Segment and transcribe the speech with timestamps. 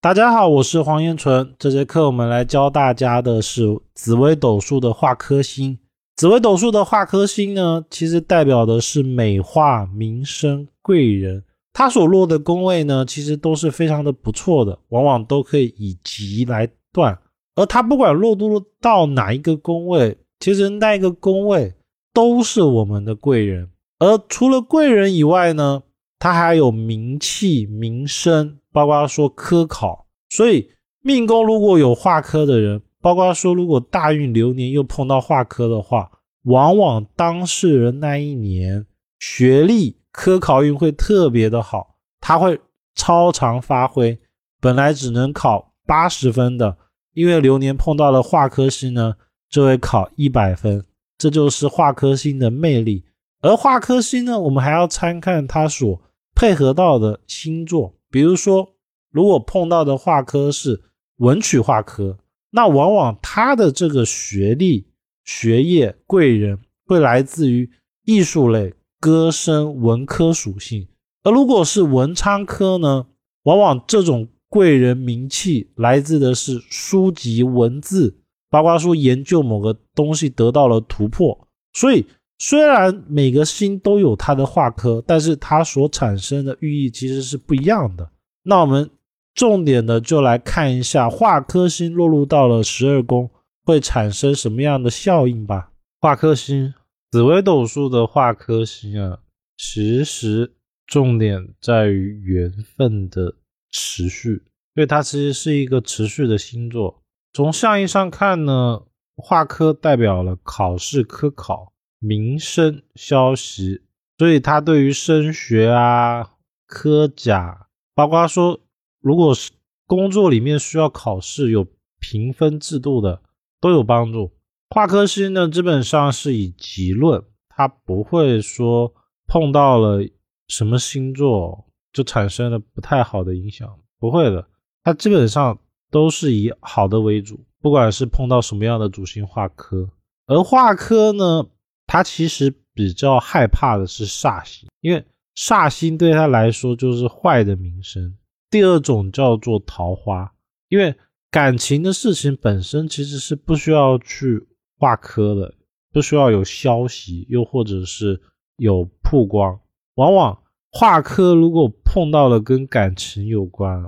[0.00, 1.56] 大家好，我是黄彦纯。
[1.58, 3.64] 这节课我们来教大家的是
[3.96, 5.76] 紫微斗数的化科星。
[6.14, 11.42] 紫微斗数的化科星呢，其实代表的是美化、民生、贵人。
[11.72, 17.18] 它所落的宫位呢，其实都是非常的不错的，往往都可以以吉来断。
[17.56, 21.74] 而它不管落入到哪一个宫位，其实那一个宫位
[22.14, 23.68] 都是我们的贵人。
[23.98, 25.82] 而除了贵人以外呢，
[26.18, 28.58] 它还有名气、名声。
[28.70, 30.70] 包括说科考，所以
[31.02, 36.08] 命宫如果有化科的人，包括说如果大运流年又碰到化科的话，
[36.44, 38.86] 往往当事人那一年
[39.18, 42.60] 学历科考运会特别的好，他会
[42.94, 44.16] 超常发挥。
[44.60, 46.76] 本来只能考八十分的，
[47.14, 49.16] 因为流年碰到了化科星呢，
[49.50, 50.84] 就会考一百分。
[51.16, 53.04] 这就是化科星的魅力。
[53.40, 56.00] 而化科星呢，我们还要参看它所
[56.38, 57.96] 配合到的星座。
[58.12, 58.76] 比如说，
[59.10, 60.80] 如果碰到的画科是
[61.16, 62.16] 文曲画科，
[62.50, 64.86] 那往往他的这个学历、
[65.24, 67.68] 学业、贵人会来自于
[68.04, 70.86] 艺术类、歌声、文科属性。
[71.24, 73.08] 而如果是文昌科呢，
[73.42, 81.48] 往往这种贵人名气来自的是书籍、文字，包括说研究某个东西得到了突破。
[81.74, 82.06] 所以，
[82.38, 88.10] 虽然每个星都有它的化科，但是它所产生的寓意其实是不一样的。
[88.44, 88.88] 那我们
[89.34, 93.28] 重点的就来看一下化科星落入到了十二宫
[93.64, 95.72] 会产生什么样的效应吧。
[96.00, 96.72] 化科星，
[97.10, 99.18] 紫微斗数的化科星啊，
[99.56, 100.54] 其实
[100.86, 103.34] 重点在于缘分的
[103.70, 104.30] 持续，
[104.74, 107.02] 因为它其实是一个持续的星座。
[107.32, 108.82] 从象意上看呢，
[109.16, 113.82] 化科代表了考试、科考、民生消息，
[114.16, 116.34] 所以它对于升学啊、
[116.66, 117.66] 科甲。
[117.94, 118.60] 包括说，
[119.00, 119.50] 如果是
[119.86, 121.66] 工作里面需要考试有
[121.98, 123.22] 评分制度的，
[123.60, 124.32] 都有帮助。
[124.70, 128.94] 化科星呢，基本上是以吉论，它不会说
[129.26, 130.06] 碰到了
[130.46, 134.46] 什么星座就产生了不太好的影响，不会的。
[134.84, 135.58] 它基本上
[135.90, 139.90] 都是以好的为主，不管是碰到什么样的主星化科。
[140.26, 141.46] 而化科呢，
[141.88, 145.04] 他其实比较害怕的是煞星，因为。
[145.40, 148.18] 煞星对他来说就是坏的名声。
[148.50, 150.34] 第二种叫做桃花，
[150.68, 150.92] 因为
[151.30, 154.48] 感情的事情本身其实是不需要去
[154.80, 155.54] 化科的，
[155.92, 158.20] 不需要有消息，又或者是
[158.56, 159.60] 有曝光。
[159.94, 160.36] 往往
[160.72, 163.80] 化科如果碰到了跟感情有关，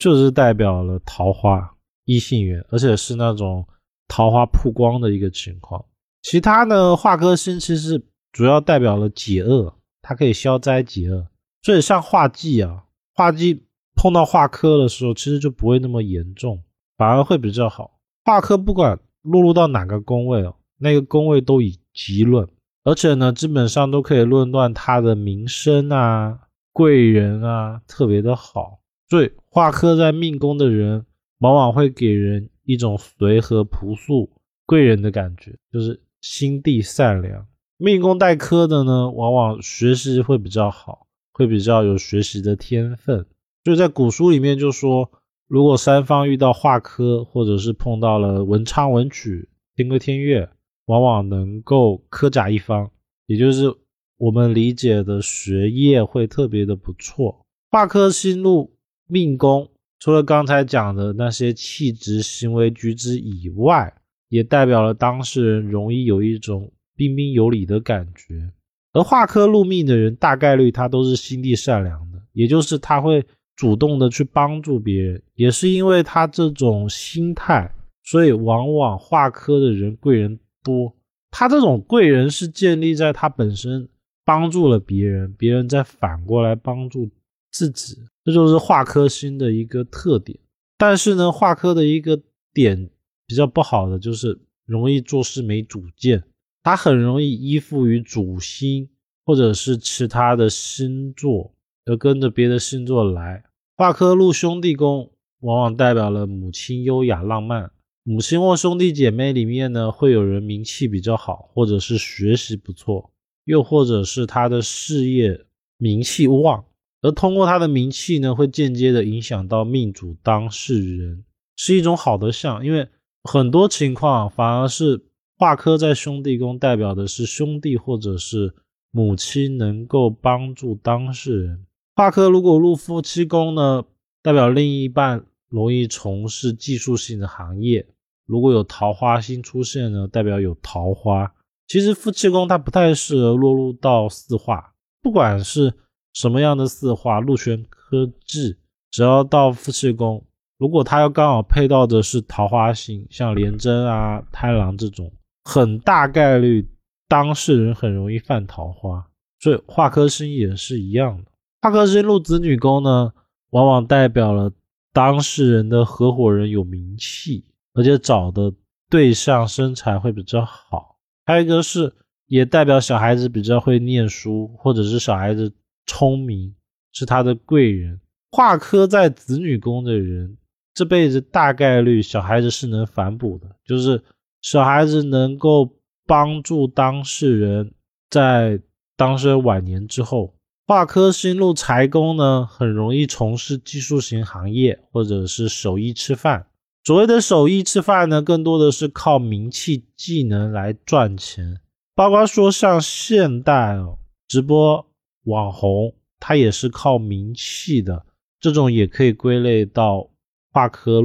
[0.00, 3.64] 就是代表了桃花、异性缘，而且是那种
[4.08, 5.84] 桃花曝光的一个情况。
[6.28, 9.72] 其他呢，化科星其实主要代表了解厄。
[10.02, 11.28] 它可以消灾解厄，
[11.62, 12.82] 所以像化忌啊，
[13.14, 13.64] 化忌
[13.94, 16.60] 碰到化科的时候，其实就不会那么严重，
[16.96, 18.00] 反而会比较好。
[18.24, 22.48] 化科不管落入到哪个宫位哦，那个宫位都以吉论，
[22.82, 26.40] 而且呢，基本上都可以论断他的名声啊、
[26.72, 28.80] 贵人啊特别的好。
[29.08, 31.06] 所以化科在命宫的人，
[31.38, 34.30] 往往会给人一种随和朴素、
[34.66, 37.46] 贵人的感觉，就是心地善良。
[37.78, 43.26] 命宫带科的呢，往往学习会比较好，会比较有学习的天分。
[43.64, 45.10] 所以在古书里面就说，
[45.46, 50.48] 如果三方遇到化科，或者是碰到了文昌、文曲、天魁、天月，
[50.86, 52.90] 往往能够科甲一方，
[53.26, 53.74] 也就是
[54.16, 57.44] 我们理解的学业会特别的不错。
[57.70, 58.74] 化科星入
[59.06, 63.92] 命宫，除了刚才讲的那些气质、行为举止以外，
[64.28, 66.72] 也代表了当事人容易有一种。
[66.98, 68.50] 彬彬有礼的感觉，
[68.94, 73.22] 而化科入命的人，大概率他都是心地善良的，也就是他会
[73.54, 77.70] 主动的去帮助别人，也是因为他这种心态，
[78.02, 80.96] 所以往往化科的人贵人多。
[81.30, 83.86] 他这种贵人是建立在他本身
[84.24, 87.10] 帮助了别人，别人再反过来帮助
[87.52, 90.38] 自己，这就是化科星的一个特点。
[90.78, 92.18] 但是呢，化科的一个
[92.54, 92.88] 点
[93.26, 96.22] 比较不好的就是容易做事没主见。
[96.62, 98.88] 他很容易依附于主星
[99.24, 101.52] 或者是其他的星座，
[101.84, 103.44] 而跟着别的星座来。
[103.76, 107.70] 化科入兄弟宫，往往代表了母亲优雅浪漫。
[108.02, 113.12] 母亲或兄弟姐妹里面呢，会有人名气比较好，或者是学习不错，
[113.44, 115.44] 又或者是他的事业
[115.76, 116.64] 名气旺，
[117.02, 121.24] 而通过他的名气呢，会间接的影响到命主当事人，
[121.56, 122.64] 是一种好的象。
[122.64, 122.88] 因为
[123.26, 125.04] 很多情况反而是。
[125.38, 128.54] 化科在兄弟宫代表的是兄弟或者是
[128.90, 131.66] 母亲能够帮助当事人。
[131.94, 133.84] 化科如果入夫妻宫呢，
[134.22, 137.86] 代表另一半容易从事技术性的行业。
[138.24, 141.30] 如果有桃花星出现呢，代表有桃花。
[141.68, 145.74] 其实夫妻宫它不太适合落入到四化，不管是
[146.14, 148.56] 什么样的四化，禄权科制，
[148.90, 150.24] 只要到夫妻宫，
[150.58, 155.12] 如果他要刚好配到的是桃花星，像廉贞啊、贪狼这种，
[155.44, 156.66] 很大概率
[157.08, 159.06] 当事人很容易犯桃花。
[159.38, 161.30] 所以化科星也是一样的，
[161.60, 163.12] 化科星入子女宫呢，
[163.50, 164.50] 往往代表了
[164.94, 167.44] 当事人的合伙人有名气，
[167.74, 168.50] 而且找的
[168.88, 170.96] 对象身材会比较好。
[171.26, 171.92] 还有一个是，
[172.28, 175.52] 也代表小孩子比较会念书，或者是小孩子
[175.86, 176.54] 聪明，
[176.92, 178.00] 是他的贵人。
[178.30, 180.36] 化科在子女宫的人，
[180.76, 184.02] 这辈子大概率小孩子是能反哺的，就是
[184.42, 185.70] 小孩子能够
[186.06, 187.72] 帮助当事人，
[188.10, 188.60] 在
[188.94, 190.34] 当事人晚年之后。
[190.66, 196.46] 化科星入财宫呢，很容易从事技术型行业，或者是手艺吃饭。
[196.84, 201.60] 所谓的手艺吃饭呢，更多的是靠名气、技能来赚钱。
[201.94, 204.86] 包括说像现代哦，直播
[205.24, 208.04] 网红，他也是靠名气的。
[208.38, 210.10] 这种也可以归类到
[210.56, 211.02] 化科。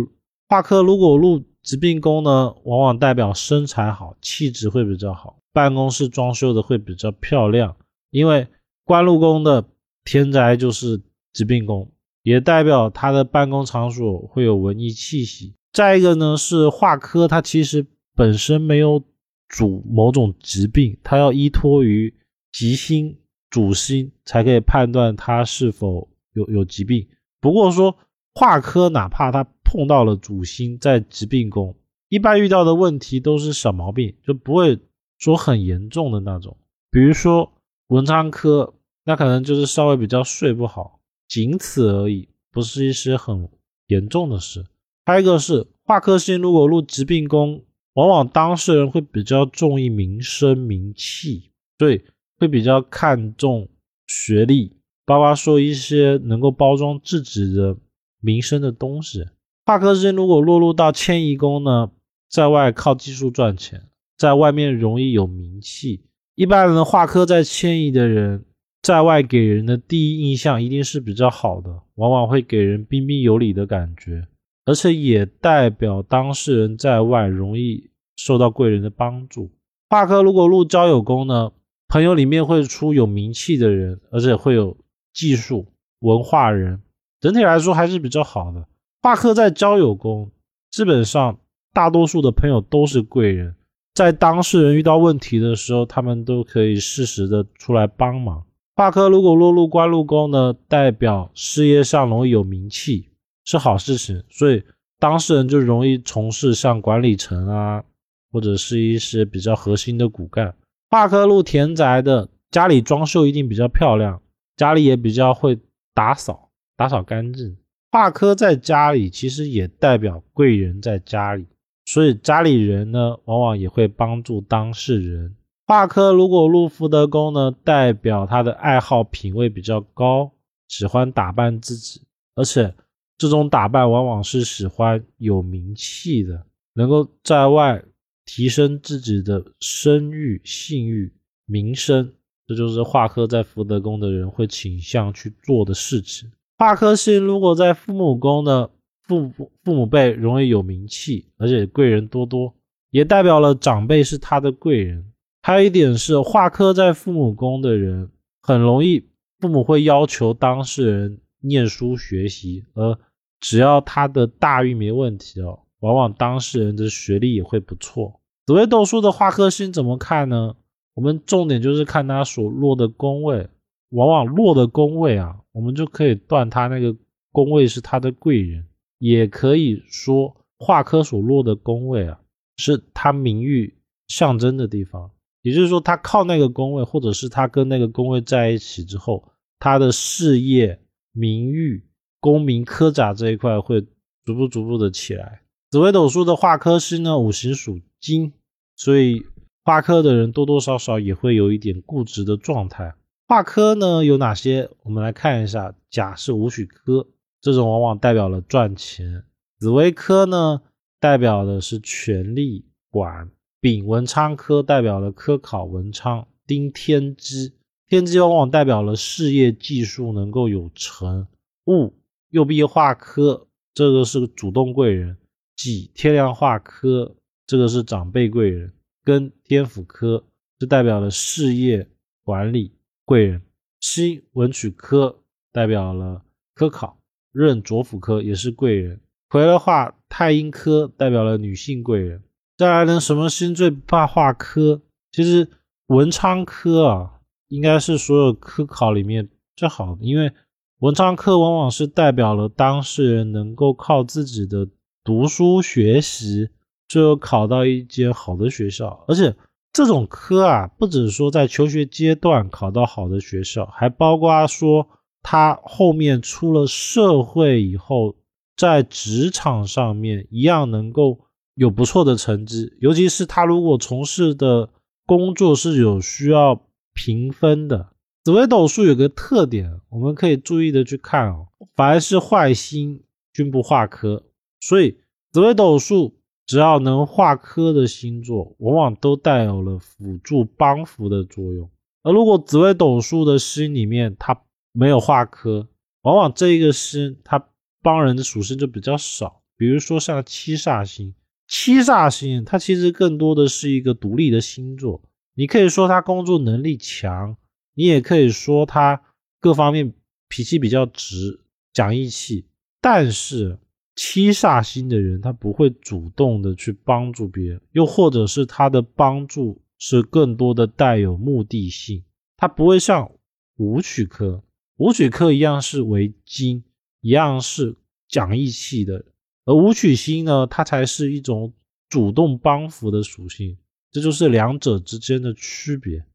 [0.48, 7.76] 化科如果入疾病宫呢，往往代表身材好，气质会比较好，办公室装修的会比较漂亮。
[8.12, 8.48] 因为
[8.86, 9.66] 官禄宫的
[10.06, 11.02] 天宅就是
[11.34, 11.92] 疾病宫，
[12.24, 15.54] 也代表他的办公场所会有文艺气息。
[15.74, 19.04] 再一个呢，是化科，它其实本身没有
[19.50, 22.14] 主某种疾病，它要依托于
[22.54, 23.18] 吉星
[23.50, 27.06] 主星才可以判断它是否有有疾病。
[27.42, 27.98] 不过说
[28.34, 31.76] 化科，哪怕它碰到了主星在疾病宫，
[32.10, 34.80] 一般遇到的问题都是小毛病，就不会
[35.18, 36.58] 说很严重的那种。
[36.90, 37.52] 比如说
[37.88, 38.74] 文昌科，
[39.06, 43.50] 那可能就是稍微比较睡不好，仅此而已，不是一些很
[43.88, 44.66] 严重的事。
[45.06, 47.64] 还有一个是化科星，如果入疾病宫，
[47.94, 52.06] 往往当事人会比较重意名声名气，对，
[52.38, 53.68] 会比较看重
[54.08, 57.76] 学历，包括说一些能够包装自己的
[58.22, 59.26] 名声的东西。
[59.66, 61.92] 化科星如果落入到迁移宫呢，
[62.30, 66.06] 在外靠技术赚钱，在外面容易有名气。
[66.36, 68.46] 一般人画科在迁移的人，
[68.82, 74.28] 在外给人的第一印象一定是比较好的，往往会给人彬彬有礼的感觉。
[74.66, 79.52] 而且也代表当事人在外容易受到贵人的帮助。
[79.90, 81.52] 画科如果入交友宫呢，
[81.88, 84.78] 朋友里面会出有名气的人，而且会有
[85.14, 85.68] 技术
[86.00, 86.80] 文化人，
[87.22, 88.66] 整体来说还是比较好的。
[89.02, 90.30] 化科在交友宫，
[90.70, 91.40] 基本上
[91.72, 93.56] 大多数的朋友都是贵人，
[93.94, 98.44] 在当事人遇到问题的时候，他们都可以适时的出来帮忙。
[98.76, 103.08] 化科如果落入官禄宫呢，代表事业上容易有名气。
[103.44, 104.64] 是好事情，所以
[105.00, 107.84] 当事人就容易从事像管理层啊，
[108.32, 110.54] 或者是一些比较核心的骨干。
[110.92, 114.22] 化科路田宅的家里装修一定比较漂亮，
[114.56, 115.58] 家里也比较会
[115.96, 116.51] 打扫，
[116.82, 117.56] 打扫干净。
[117.92, 121.46] 化科在家里其实也代表贵人在家里，
[121.86, 125.36] 所以家里人呢往往也会帮助当事人。
[125.68, 130.32] 化科如果入福德宫呢，代表他的爱好品味比较高，
[130.68, 132.02] 喜欢打扮自己，
[132.36, 132.74] 而且。
[133.18, 136.44] 这种打扮往往是喜欢有名气的，
[136.74, 137.80] 能够在外
[138.26, 141.14] 提升自己的声誉、信誉、
[141.46, 142.12] 名声，
[142.48, 146.32] 这就是化科在福德宫的人会倾向去做的事情。
[146.62, 148.70] 化科星如果在父母宫呢，
[149.08, 149.32] 父
[149.64, 152.54] 父母辈容易有名气，而且贵人多多，
[152.92, 155.12] 也代表了长辈是他的贵人。
[155.42, 158.12] 还有一点是，化科在父母宫的人
[158.44, 159.04] 很容易，
[159.40, 162.96] 父母会要求当事人念书学习，而
[163.40, 168.22] 只要他的大运没问题哦，往往当事人的学历也会不错。
[168.46, 170.54] 紫微斗数的化科星怎么看呢？
[170.94, 173.50] 我们重点就是看他所落的宫位，
[173.92, 176.94] 往往落的宫位啊，我们就可以断他那个
[177.32, 178.66] 宫位是他的贵人，
[178.98, 182.20] 也可以说化科所落的宫位啊，
[182.58, 185.12] 是他名誉象征的地方。
[185.44, 189.24] 也就是说，他靠那个宫位，或者是他跟那个宫位在一起之后，
[189.60, 190.80] 他的事业
[191.14, 191.86] 名誉。
[192.24, 193.82] 功名科甲这一块会
[194.24, 195.42] 逐步逐步的起来。
[195.72, 198.32] 紫微斗数的化科星呢，五行属金，
[198.76, 199.26] 所以
[199.64, 202.94] 化科的人多多少少也会有一点固执的状态。
[203.32, 204.70] 化科呢有哪些？
[204.84, 205.74] 我们来看一下。
[205.90, 207.08] 甲是武曲科，
[207.40, 209.24] 这种往往代表了赚钱。
[209.58, 210.62] 紫薇科呢
[211.00, 213.32] 代表的是权力管。
[213.62, 216.28] 丙文昌科代表了科考文昌。
[216.46, 217.54] 丁天机，
[217.88, 221.26] 天机往往代表了事业技术能够有成。
[221.64, 221.94] 戊
[222.32, 225.16] 右弼化科这个是个主动贵人；
[225.56, 227.16] 己天梁化科，
[227.48, 228.72] 这个是长辈贵人；
[229.06, 230.26] 庚天府科，
[230.60, 231.88] 这代表了事业
[232.26, 232.74] 管理
[233.12, 233.42] 贵人；
[233.82, 235.20] 七文曲科，
[235.52, 236.22] 代表了
[236.56, 236.96] 科考；
[237.34, 242.24] 壬左辅科也是贵人；癸的话太阴科，代表了女性贵人。
[242.56, 244.82] 再来呢，什么星最怕化科？
[245.12, 245.50] 其实
[245.88, 249.28] 文昌科啊，应该是所有科考里面
[249.58, 250.32] 最好的，因为
[250.80, 254.66] 文昌科往往是代表了当事人能够靠自己的
[255.04, 256.48] 读书学习，
[256.88, 259.04] 最后考到一间好的学校。
[259.10, 259.36] 而且
[259.74, 264.88] 这种科啊，不只是说在求学阶段考到好的学校，还包括说
[265.22, 268.16] 他后面出了社会以后，
[268.56, 271.20] 在职场上面一样能够。
[271.56, 274.70] 有不错的成绩，尤其是他如果从事的
[275.06, 276.62] 工作是有需要
[276.94, 277.90] 评分的。
[278.24, 284.24] 紫微斗数有个特点，我们可以注意的去看哦，凡是坏星均不化科，
[284.62, 284.98] 所以
[285.34, 286.16] 紫微斗数
[286.52, 291.72] 只要能化科的星座，往往都带有了辅助帮扶的作用。
[292.04, 294.38] 而如果紫微斗数的星里面它
[294.74, 295.70] 没有化科，
[296.02, 297.48] 往往这一个星它
[297.82, 301.16] 帮人的属性就比较少，比如说像七煞星。
[301.48, 305.02] 七煞星，它其实更多的是一个独立的星座。
[305.36, 307.38] 你可以说他工作能力强，
[307.76, 309.02] 你也可以说他
[309.40, 309.94] 各方面
[310.28, 312.46] 脾气比较直、讲义气。
[312.82, 313.58] 但是
[313.96, 322.04] 七煞星的人，他不会主动的去帮助别人，又或者是他的帮助是更多的带有目的性。
[322.38, 323.12] 他不会像
[323.58, 324.44] 武曲科、
[324.78, 326.64] 武曲科一样是为金，
[327.02, 327.76] 一样是
[328.08, 329.06] 讲义气的。
[329.46, 331.54] 而武曲星呢，它才是一种
[331.90, 333.58] 主动帮扶的属性，
[333.92, 336.06] 这就是两者之间的区别。